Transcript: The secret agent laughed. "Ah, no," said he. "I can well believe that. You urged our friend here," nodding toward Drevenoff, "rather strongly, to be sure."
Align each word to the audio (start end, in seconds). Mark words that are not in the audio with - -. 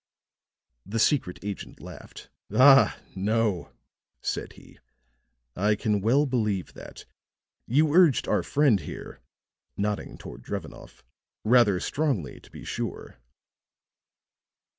The 0.83 0.97
secret 0.97 1.37
agent 1.43 1.79
laughed. 1.79 2.31
"Ah, 2.51 2.97
no," 3.15 3.71
said 4.19 4.53
he. 4.53 4.79
"I 5.55 5.75
can 5.75 6.01
well 6.01 6.25
believe 6.25 6.73
that. 6.73 7.05
You 7.67 7.93
urged 7.93 8.27
our 8.27 8.41
friend 8.41 8.79
here," 8.79 9.21
nodding 9.77 10.17
toward 10.17 10.41
Drevenoff, 10.41 11.03
"rather 11.43 11.79
strongly, 11.79 12.39
to 12.39 12.49
be 12.49 12.63
sure." 12.65 13.19